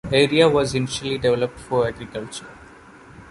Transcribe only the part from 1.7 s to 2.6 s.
agriculture.